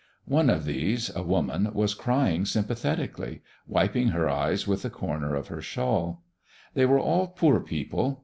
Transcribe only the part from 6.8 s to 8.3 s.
were all poor people.